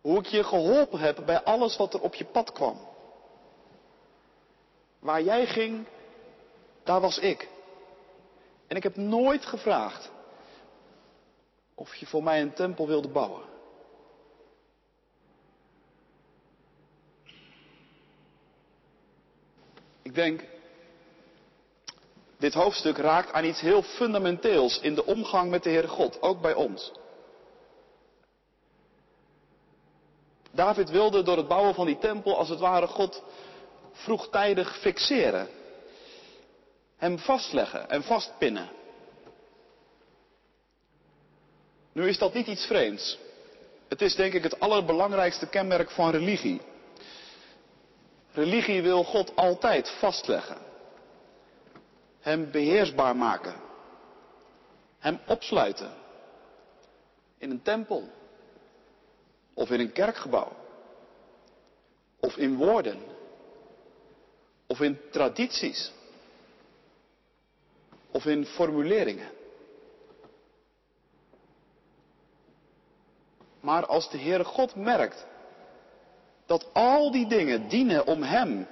Hoe 0.00 0.18
ik 0.18 0.26
je 0.26 0.44
geholpen 0.44 0.98
heb 0.98 1.22
bij 1.26 1.42
alles 1.42 1.76
wat 1.76 1.94
er 1.94 2.00
op 2.00 2.14
je 2.14 2.24
pad 2.24 2.52
kwam. 2.52 2.88
Waar 4.98 5.22
jij 5.22 5.46
ging, 5.46 5.86
daar 6.84 7.00
was 7.00 7.18
ik. 7.18 7.48
En 8.66 8.76
ik 8.76 8.82
heb 8.82 8.96
nooit 8.96 9.46
gevraagd 9.46 10.10
of 11.74 11.94
je 11.94 12.06
voor 12.06 12.22
mij 12.22 12.40
een 12.40 12.52
tempel 12.52 12.86
wilde 12.86 13.08
bouwen. 13.08 13.42
Ik 20.02 20.14
denk, 20.14 20.44
dit 22.40 22.54
hoofdstuk 22.54 22.96
raakt 22.96 23.32
aan 23.32 23.44
iets 23.44 23.60
heel 23.60 23.82
fundamenteels 23.82 24.80
in 24.80 24.94
de 24.94 25.04
omgang 25.04 25.50
met 25.50 25.62
de 25.62 25.70
Heere 25.70 25.88
God, 25.88 26.22
ook 26.22 26.40
bij 26.40 26.54
ons. 26.54 26.92
David 30.50 30.90
wilde 30.90 31.22
door 31.22 31.36
het 31.36 31.48
bouwen 31.48 31.74
van 31.74 31.86
die 31.86 31.98
tempel 31.98 32.36
als 32.36 32.48
het 32.48 32.58
ware 32.58 32.86
God 32.86 33.22
vroegtijdig 33.92 34.78
fixeren. 34.78 35.48
Hem 36.96 37.18
vastleggen 37.18 37.90
en 37.90 38.02
vastpinnen. 38.02 38.70
Nu 41.92 42.08
is 42.08 42.18
dat 42.18 42.34
niet 42.34 42.46
iets 42.46 42.66
vreemds. 42.66 43.18
Het 43.88 44.02
is 44.02 44.14
denk 44.14 44.32
ik 44.32 44.42
het 44.42 44.60
allerbelangrijkste 44.60 45.48
kenmerk 45.48 45.90
van 45.90 46.10
religie. 46.10 46.60
Religie 48.32 48.82
wil 48.82 49.04
God 49.04 49.36
altijd 49.36 49.90
vastleggen. 49.90 50.69
Hem 52.20 52.50
beheersbaar 52.50 53.16
maken. 53.16 53.54
Hem 54.98 55.20
opsluiten. 55.26 55.90
In 57.38 57.50
een 57.50 57.62
tempel. 57.62 58.08
Of 59.54 59.70
in 59.70 59.80
een 59.80 59.92
kerkgebouw. 59.92 60.52
Of 62.20 62.36
in 62.36 62.56
woorden. 62.56 62.98
Of 64.66 64.80
in 64.80 64.98
tradities. 65.10 65.92
Of 68.10 68.24
in 68.24 68.46
formuleringen. 68.46 69.30
Maar 73.60 73.86
als 73.86 74.10
de 74.10 74.18
Heere 74.18 74.44
God 74.44 74.74
merkt 74.74 75.26
dat 76.46 76.66
al 76.72 77.10
die 77.10 77.26
dingen 77.26 77.68
dienen 77.68 78.06
om 78.06 78.22
Hem, 78.22 78.66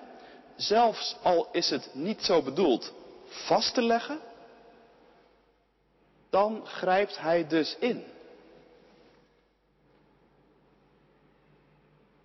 zelfs 0.56 1.16
al 1.22 1.48
is 1.52 1.70
het 1.70 1.90
niet 1.92 2.22
zo 2.22 2.42
bedoeld, 2.42 2.92
vast 3.28 3.74
te 3.74 3.82
leggen, 3.82 4.20
dan 6.30 6.66
grijpt 6.66 7.18
Hij 7.18 7.46
dus 7.46 7.76
in. 7.78 8.04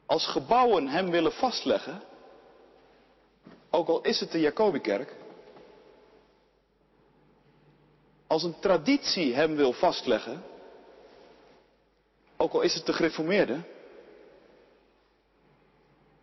Als 0.05 0.27
gebouwen 0.27 0.87
Hem 0.87 1.09
willen 1.09 1.31
vastleggen, 1.31 2.03
ook 3.69 3.87
al 3.87 4.01
is 4.01 4.19
het 4.19 4.31
de 4.31 4.39
Jacobikerk, 4.39 5.15
als 8.27 8.43
een 8.43 8.59
traditie 8.59 9.33
Hem 9.33 9.55
wil 9.55 9.73
vastleggen, 9.73 10.43
ook 12.37 12.53
al 12.53 12.61
is 12.61 12.73
het 12.73 12.85
de 12.85 12.93
gereformeerde, 12.93 13.61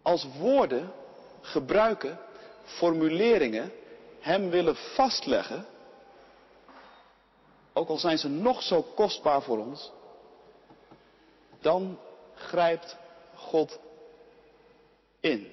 als 0.03 0.27
woorden 0.39 0.93
gebruiken, 1.41 2.19
formuleringen 2.65 3.73
hem 4.21 4.51
willen 4.51 4.77
vastleggen, 4.77 5.67
ook 7.73 7.89
al 7.89 7.99
zijn 7.99 8.19
ze 8.19 8.29
nog 8.29 8.63
zo 8.63 8.83
kostbaar 8.83 9.43
voor 9.43 9.59
ons, 9.59 9.93
dan 11.61 11.99
grijpt 12.35 12.97
God 13.35 13.79
in. 15.21 15.53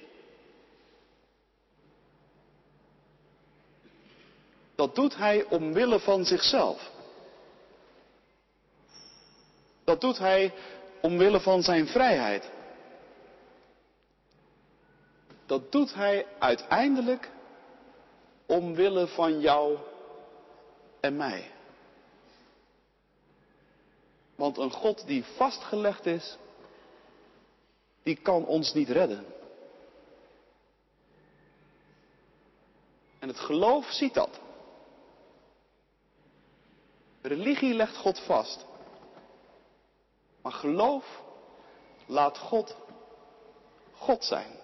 Dat 4.74 4.94
doet 4.94 5.16
hij 5.16 5.44
omwille 5.44 6.00
van 6.00 6.24
zichzelf. 6.24 6.90
Dat 9.84 10.00
doet 10.00 10.18
hij 10.18 10.54
omwille 11.00 11.40
van 11.40 11.62
zijn 11.62 11.86
vrijheid. 11.86 12.50
Dat 15.46 15.72
doet 15.72 15.94
hij 15.94 16.26
uiteindelijk 16.38 17.30
omwille 18.48 19.06
van 19.06 19.40
jou 19.40 19.78
en 21.00 21.16
mij. 21.16 21.50
Want 24.34 24.58
een 24.58 24.70
God 24.70 25.06
die 25.06 25.24
vastgelegd 25.24 26.06
is, 26.06 26.36
die 28.02 28.16
kan 28.16 28.46
ons 28.46 28.72
niet 28.72 28.88
redden. 28.88 29.24
En 33.18 33.28
het 33.28 33.38
geloof 33.38 33.86
ziet 33.90 34.14
dat. 34.14 34.40
Religie 37.22 37.74
legt 37.74 37.96
God 37.96 38.20
vast. 38.20 38.64
Maar 40.42 40.52
geloof 40.52 41.22
laat 42.06 42.38
God 42.38 42.76
God 43.92 44.24
zijn. 44.24 44.56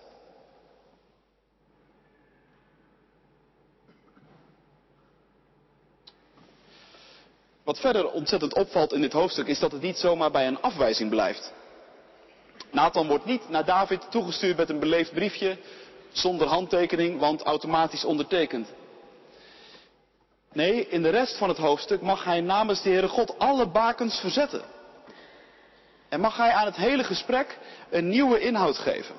Wat 7.65 7.79
verder 7.81 8.11
ontzettend 8.11 8.55
opvalt 8.55 8.93
in 8.93 9.01
dit 9.01 9.13
hoofdstuk 9.13 9.47
is 9.47 9.59
dat 9.59 9.73
het 9.73 9.83
niet 9.83 9.99
zomaar 9.99 10.31
bij 10.31 10.47
een 10.47 10.61
afwijzing 10.61 11.11
blijft. 11.11 11.53
Nathan 12.71 13.07
wordt 13.07 13.25
niet 13.25 13.49
naar 13.49 13.65
David 13.65 14.11
toegestuurd 14.11 14.57
met 14.57 14.69
een 14.69 14.79
beleefd 14.79 15.13
briefje 15.13 15.59
zonder 16.13 16.47
handtekening, 16.47 17.19
want 17.19 17.43
automatisch 17.43 18.05
ondertekend. 18.05 18.69
Nee, 20.53 20.89
in 20.89 21.03
de 21.03 21.09
rest 21.09 21.37
van 21.37 21.49
het 21.49 21.59
hoofdstuk 21.59 22.01
mag 22.01 22.25
hij 22.25 22.41
namens 22.41 22.83
de 22.83 22.91
Heere 22.91 23.09
God 23.09 23.39
alle 23.39 23.67
bakens 23.67 24.19
verzetten. 24.19 24.63
En 26.09 26.21
mag 26.21 26.37
hij 26.37 26.51
aan 26.51 26.67
het 26.67 26.77
hele 26.77 27.05
gesprek 27.05 27.59
een 27.91 28.09
nieuwe 28.09 28.41
inhoud 28.41 28.79
geven. 28.79 29.15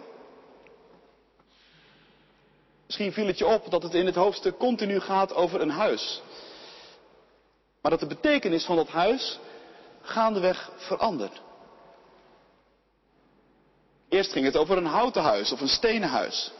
Misschien 2.85 3.13
viel 3.13 3.27
het 3.27 3.37
je 3.37 3.45
op 3.45 3.71
dat 3.71 3.83
het 3.83 3.93
in 3.93 4.05
het 4.05 4.15
hoofdstuk 4.15 4.57
continu 4.57 4.99
gaat 4.99 5.33
over 5.33 5.61
een 5.61 5.69
huis. 5.69 6.21
Maar 7.85 7.97
dat 7.97 8.09
de 8.09 8.15
betekenis 8.15 8.65
van 8.65 8.75
dat 8.75 8.87
huis 8.87 9.39
gaandeweg 10.01 10.71
verandert. 10.75 11.41
Eerst 14.09 14.31
ging 14.31 14.45
het 14.45 14.57
over 14.57 14.77
een 14.77 14.85
houten 14.85 15.21
huis 15.21 15.51
of 15.51 15.61
een 15.61 15.67
stenen 15.67 16.09
huis. 16.09 16.51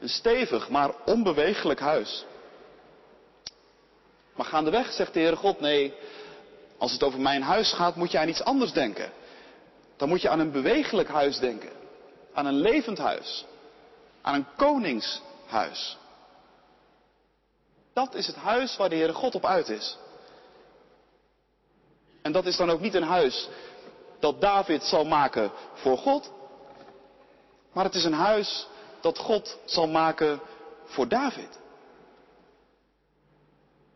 Een 0.00 0.08
stevig, 0.08 0.68
maar 0.68 0.94
onbewegelijk 1.04 1.80
huis. 1.80 2.24
Maar 4.34 4.46
gaandeweg 4.46 4.92
zegt 4.92 5.12
de 5.12 5.20
Heere 5.20 5.36
God, 5.36 5.60
nee, 5.60 5.94
als 6.78 6.92
het 6.92 7.02
over 7.02 7.20
mijn 7.20 7.42
huis 7.42 7.72
gaat, 7.72 7.96
moet 7.96 8.10
je 8.10 8.18
aan 8.18 8.28
iets 8.28 8.44
anders 8.44 8.72
denken. 8.72 9.12
Dan 9.96 10.08
moet 10.08 10.22
je 10.22 10.28
aan 10.28 10.40
een 10.40 10.52
bewegelijk 10.52 11.08
huis 11.08 11.38
denken. 11.38 11.70
Aan 12.32 12.46
een 12.46 12.60
levend 12.60 12.98
huis. 12.98 13.44
Aan 14.22 14.34
een 14.34 14.46
koningshuis. 14.56 15.96
Dat 17.92 18.14
is 18.14 18.26
het 18.26 18.36
huis 18.36 18.76
waar 18.76 18.88
de 18.88 18.96
Heere 18.96 19.12
God 19.12 19.34
op 19.34 19.44
uit 19.44 19.68
is. 19.68 19.96
En 22.26 22.32
dat 22.32 22.46
is 22.46 22.56
dan 22.56 22.70
ook 22.70 22.80
niet 22.80 22.94
een 22.94 23.02
huis 23.02 23.48
dat 24.18 24.40
David 24.40 24.82
zal 24.82 25.04
maken 25.04 25.52
voor 25.74 25.98
God. 25.98 26.32
Maar 27.72 27.84
het 27.84 27.94
is 27.94 28.04
een 28.04 28.12
huis 28.12 28.66
dat 29.00 29.18
God 29.18 29.58
zal 29.64 29.86
maken 29.86 30.40
voor 30.84 31.08
David. 31.08 31.58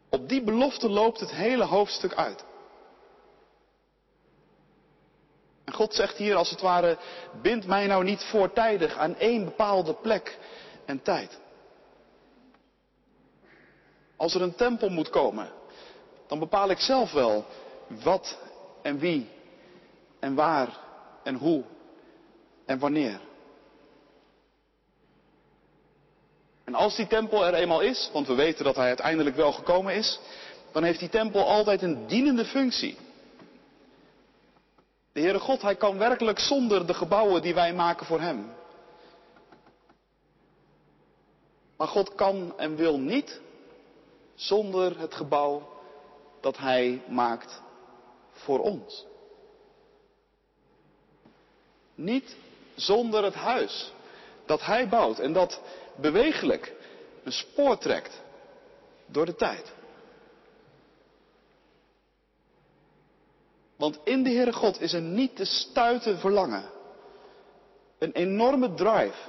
Op 0.09 0.29
die 0.29 0.43
belofte 0.43 0.89
loopt 0.89 1.21
het 1.21 1.31
hele 1.31 1.65
hoofdstuk 1.65 2.15
uit. 2.15 2.45
En 5.65 5.73
God 5.73 5.95
zegt 5.95 6.17
hier 6.17 6.37
als 6.37 6.51
het 6.51 6.61
ware, 6.61 6.99
bind 7.43 7.67
mij 7.67 7.87
nou 7.87 8.05
niet 8.05 8.23
voortijdig 8.23 8.97
aan 8.97 9.17
één 9.17 9.45
bepaalde 9.45 9.95
plek 9.95 10.39
en 10.85 11.03
tijd. 11.03 11.39
Als 14.17 14.35
er 14.35 14.43
een 14.43 14.55
tempel 14.55 14.89
moet 14.89 15.11
komen, 15.11 15.53
dan 16.27 16.39
bepaal 16.39 16.71
ik 16.71 16.81
zelf 16.81 17.13
wel 17.13 17.45
wat 18.03 18.39
en 18.83 18.99
wie 18.99 19.29
en 20.19 20.35
waar 20.35 20.79
en 21.23 21.35
hoe 21.35 21.65
en 22.65 22.79
wanneer. 22.79 23.21
En 26.65 26.75
als 26.75 26.97
die 26.97 27.07
tempel 27.07 27.47
er 27.47 27.55
eenmaal 27.55 27.81
is, 27.81 28.11
want 28.13 28.27
we 28.27 28.35
weten 28.35 28.65
dat 28.65 28.77
hij 28.77 28.87
uiteindelijk 28.87 29.37
wel 29.37 29.53
gekomen 29.53 29.95
is, 29.95 30.21
dan 30.73 30.83
heeft 30.83 30.99
die 30.99 31.09
tempel 31.09 31.47
altijd 31.47 31.83
een 31.83 32.07
dienende 32.07 32.45
functie. 32.45 32.97
De 35.13 35.21
Heere 35.21 35.39
God, 35.39 35.63
hij 35.63 35.77
kan 35.77 35.99
werkelijk 35.99 36.39
zonder 36.39 36.87
de 36.87 36.95
gebouwen 36.95 37.43
die 37.43 37.55
wij 37.55 37.75
maken 37.75 38.07
voor 38.07 38.21
hem. 38.21 38.53
Maar 41.77 41.89
God 41.89 42.15
kan 42.15 42.53
en 42.57 42.77
wil 42.77 42.99
niet 42.99 43.41
zonder 44.35 44.99
het 44.99 45.15
gebouw 45.15 45.69
dat 46.41 46.57
hij 46.57 47.03
maakt 47.09 47.63
voor 48.45 48.59
ons. 48.59 49.07
Niet 51.95 52.37
zonder 52.75 53.25
het 53.25 53.35
huis 53.35 53.93
dat 54.47 54.63
hij 54.63 54.89
bouwt 54.89 55.19
en 55.19 55.33
dat 55.33 55.61
bewegelijk 55.97 56.75
een 57.25 57.33
spoor 57.33 57.79
trekt 57.79 58.23
door 59.07 59.27
de 59.27 59.35
tijd. 59.35 59.73
Want 63.77 63.99
in 64.05 64.23
de 64.23 64.31
Heere 64.31 64.53
God 64.53 64.81
is 64.81 64.93
een 64.93 65.15
niet 65.15 65.37
te 65.37 65.45
stuiten 65.45 66.19
verlangen. 66.19 66.65
Een 67.99 68.13
enorme 68.13 68.75
drive 68.75 69.29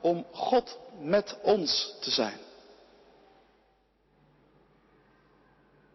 om 0.00 0.26
God 0.32 0.78
met 1.00 1.38
ons 1.42 1.96
te 2.00 2.10
zijn. 2.10 2.38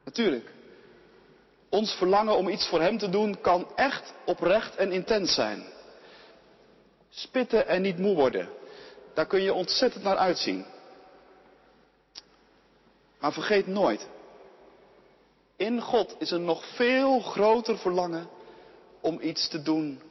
Natuurlijk, 0.03 0.51
ons 1.69 1.93
verlangen 1.93 2.37
om 2.37 2.47
iets 2.47 2.67
voor 2.67 2.81
Hem 2.81 2.97
te 2.97 3.09
doen 3.09 3.41
kan 3.41 3.67
echt 3.75 4.13
oprecht 4.25 4.75
en 4.75 4.91
intens 4.91 5.33
zijn. 5.33 5.65
Spitten 7.09 7.67
en 7.67 7.81
niet 7.81 7.97
moe 7.97 8.15
worden, 8.15 8.49
daar 9.13 9.25
kun 9.25 9.41
je 9.41 9.53
ontzettend 9.53 10.03
naar 10.03 10.17
uitzien. 10.17 10.65
Maar 13.19 13.33
vergeet 13.33 13.67
nooit, 13.67 14.07
in 15.55 15.81
God 15.81 16.15
is 16.19 16.31
een 16.31 16.45
nog 16.45 16.65
veel 16.75 17.19
groter 17.19 17.77
verlangen 17.77 18.29
om 19.01 19.19
iets 19.21 19.47
te 19.47 19.61
doen 19.61 20.01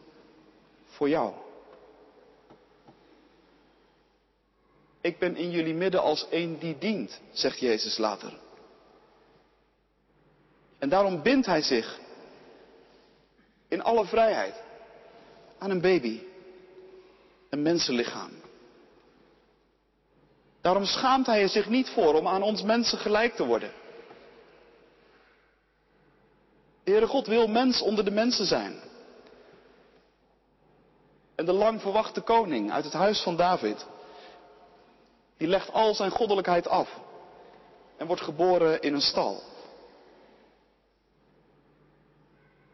voor 0.86 1.08
jou. 1.08 1.32
Ik 5.00 5.18
ben 5.18 5.36
in 5.36 5.50
jullie 5.50 5.74
midden 5.74 6.02
als 6.02 6.26
een 6.30 6.58
die 6.58 6.78
dient, 6.78 7.20
zegt 7.32 7.58
Jezus 7.58 7.98
later. 7.98 8.32
En 10.78 10.88
daarom 10.88 11.22
bindt 11.22 11.46
hij 11.46 11.62
zich 11.62 11.98
in 13.68 13.82
alle 13.82 14.04
vrijheid 14.04 14.54
aan 15.58 15.70
een 15.70 15.80
baby, 15.80 16.20
een 17.50 17.62
mensenlichaam. 17.62 18.30
Daarom 20.60 20.84
schaamt 20.84 21.26
hij 21.26 21.42
er 21.42 21.48
zich 21.48 21.68
niet 21.68 21.88
voor 21.88 22.14
om 22.14 22.28
aan 22.28 22.42
ons 22.42 22.62
mensen 22.62 22.98
gelijk 22.98 23.34
te 23.34 23.44
worden. 23.44 23.72
De 26.84 26.90
Heere 26.90 27.06
God 27.06 27.26
wil 27.26 27.46
mens 27.46 27.82
onder 27.82 28.04
de 28.04 28.10
mensen 28.10 28.46
zijn. 28.46 28.80
En 31.34 31.44
de 31.44 31.52
lang 31.52 31.80
verwachte 31.80 32.20
koning 32.20 32.72
uit 32.72 32.84
het 32.84 32.92
huis 32.92 33.22
van 33.22 33.36
David, 33.36 33.86
die 35.36 35.48
legt 35.48 35.72
al 35.72 35.94
zijn 35.94 36.10
goddelijkheid 36.10 36.68
af 36.68 37.00
en 37.96 38.06
wordt 38.06 38.22
geboren 38.22 38.80
in 38.80 38.94
een 38.94 39.00
stal. 39.00 39.42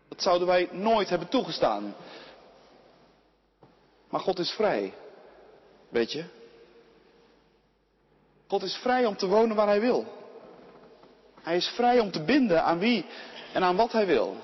Dat 0.09 0.12
zouden 0.23 0.47
wij 0.47 0.69
nooit 0.73 1.09
hebben 1.09 1.29
toegestaan. 1.29 1.95
Maar 4.09 4.21
God 4.21 4.39
is 4.39 4.51
vrij. 4.51 4.95
Weet 5.89 6.13
je? 6.13 6.25
God 8.47 8.63
is 8.63 8.75
vrij 8.75 9.07
om 9.07 9.17
te 9.17 9.27
wonen 9.27 9.57
waar 9.57 9.67
hij 9.67 9.81
wil. 9.81 10.07
Hij 11.43 11.57
is 11.57 11.67
vrij 11.67 11.99
om 11.99 12.11
te 12.11 12.25
binden 12.25 12.65
aan 12.65 12.79
wie 12.79 13.07
en 13.53 13.63
aan 13.63 13.77
wat 13.77 13.93
hij 13.93 14.07
wil. 14.07 14.37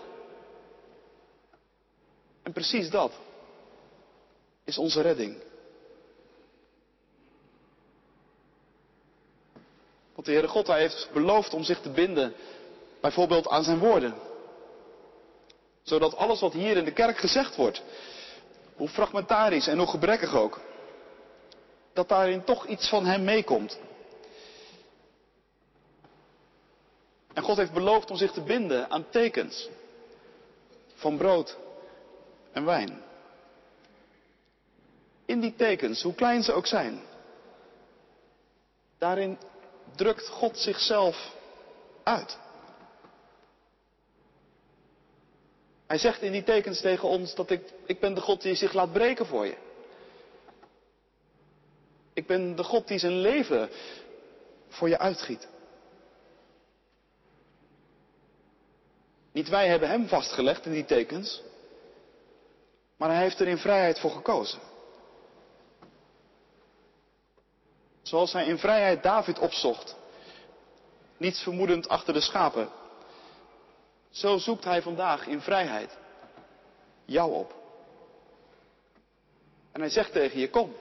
En 2.43 2.53
precies 2.53 2.91
dat 2.91 3.13
is 4.65 4.79
onze 4.79 5.01
redding. 5.01 5.37
Want 10.15 10.27
de 10.27 10.33
Heere 10.33 10.49
God 10.49 10.67
hij 10.67 10.81
heeft 10.81 11.09
beloofd 11.13 11.55
om 11.55 11.63
zich 11.63 11.81
te 11.81 11.91
binden, 11.91 12.35
bijvoorbeeld 13.01 13.49
aan 13.49 13.65
zijn 13.65 13.79
woorden. 13.79 14.28
Zodat 15.89 16.17
alles 16.17 16.41
wat 16.41 16.53
hier 16.53 16.77
in 16.77 16.85
de 16.85 16.93
kerk 16.93 17.19
gezegd 17.19 17.57
wordt, 17.57 17.83
hoe 18.77 18.89
fragmentarisch 18.89 19.67
en 19.67 19.79
hoe 19.79 19.87
gebrekkig 19.87 20.35
ook, 20.35 20.61
dat 21.93 22.09
daarin 22.09 22.45
toch 22.45 22.67
iets 22.67 22.89
van 22.89 23.07
Hem 23.07 23.25
meekomt. 23.25 23.79
En 27.33 27.43
God 27.43 27.57
heeft 27.57 27.73
beloofd 27.73 28.11
om 28.11 28.17
zich 28.17 28.33
te 28.33 28.41
binden 28.41 28.91
aan 28.91 29.11
tekens 29.11 29.69
van 30.95 31.17
brood 31.17 31.57
en 32.53 32.65
wijn. 32.65 33.03
In 35.25 35.41
die 35.41 35.55
tekens, 35.57 36.03
hoe 36.03 36.15
klein 36.15 36.43
ze 36.43 36.53
ook 36.53 36.67
zijn, 36.67 37.01
daarin 38.99 39.39
drukt 39.97 40.29
God 40.29 40.59
zichzelf 40.59 41.35
uit. 42.03 42.39
Hij 45.89 45.99
zegt 45.99 46.23
in 46.23 46.33
die 46.33 46.43
tekens 46.43 46.81
tegen 46.81 47.09
ons 47.09 47.35
dat 47.35 47.51
ik, 47.51 47.73
ik 47.87 48.01
ben 48.01 48.15
de 48.15 48.21
God 48.21 48.43
die 48.43 48.55
zich 48.55 48.73
laat 48.73 48.93
breken 48.93 49.27
voor 49.27 49.47
je. 49.47 49.57
Ik 52.13 52.27
ben 52.27 52.57
de 52.57 52.63
God 52.65 52.89
die 52.89 52.99
zijn 52.99 53.21
leven 53.21 53.71
voor 54.69 54.89
je 54.89 54.99
uitgiet. 54.99 55.49
Niet 59.33 59.49
wij 59.49 59.69
hebben 59.69 59.89
hem 59.89 60.09
vastgelegd 60.09 60.67
in 60.67 60.73
die 60.73 60.85
tekens, 60.85 61.43
maar 62.97 63.11
hij 63.11 63.23
heeft 63.23 63.41
er 63.41 63.49
in 63.49 63.59
vrijheid 63.59 63.99
voor 63.99 64.11
gekozen. 64.11 64.61
Zoals 68.03 68.33
hij 68.33 68.47
in 68.47 68.59
vrijheid 68.59 69.03
David 69.03 69.39
opzocht, 69.39 69.97
niets 71.17 71.43
vermoedend 71.43 71.89
achter 71.89 72.15
de 72.15 72.21
schapen, 72.21 72.69
zo 74.11 74.39
zoekt 74.39 74.65
hij 74.65 74.83
vandaag 74.83 75.27
in 75.27 75.41
vrijheid 75.41 75.97
jou 77.05 77.33
op. 77.33 77.55
En 79.73 79.81
hij 79.81 79.91
zegt 79.91 80.13
tegen 80.13 80.41
je, 80.41 80.51
kom, 80.51 80.75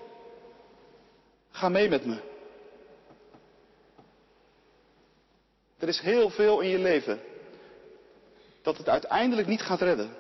ga 1.52 1.70
mee 1.70 1.90
met 1.90 2.06
me. 2.06 2.20
Er 5.78 5.88
is 5.88 6.00
heel 6.00 6.30
veel 6.30 6.60
in 6.60 6.70
je 6.70 6.80
leven 6.80 7.20
dat 8.62 8.78
het 8.78 8.90
uiteindelijk 8.90 9.48
niet 9.48 9.62
gaat 9.62 9.82
redden. 9.82 10.16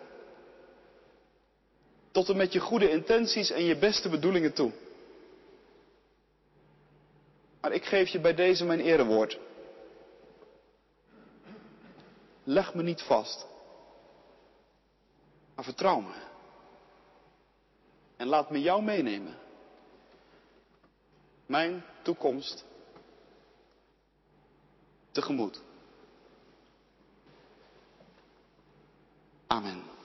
Tot 2.11 2.29
en 2.29 2.37
met 2.37 2.53
je 2.53 2.59
goede 2.59 2.89
intenties 2.89 3.51
en 3.51 3.63
je 3.63 3.77
beste 3.77 4.09
bedoelingen 4.09 4.53
toe. 4.53 4.71
Maar 7.61 7.71
ik 7.71 7.85
geef 7.85 8.09
je 8.09 8.19
bij 8.19 8.33
deze 8.33 8.65
mijn 8.65 8.79
erewoord. 8.79 9.39
Leg 12.49 12.73
me 12.73 12.83
niet 12.83 13.01
vast. 13.01 13.47
Maar 15.55 15.63
vertrouw 15.63 15.99
me. 15.99 16.13
En 18.15 18.27
laat 18.27 18.49
me 18.51 18.61
jou 18.61 18.83
meenemen. 18.83 19.37
Mijn 21.45 21.83
toekomst 22.01 22.65
tegemoet. 25.11 25.61
Amen. 29.47 29.96